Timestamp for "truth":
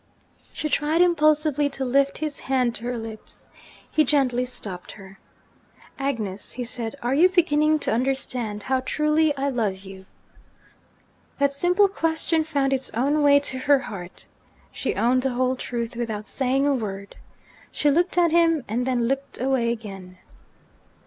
15.55-15.95